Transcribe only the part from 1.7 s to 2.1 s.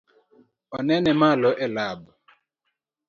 lab?